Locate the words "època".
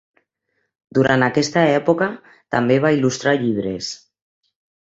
1.73-2.09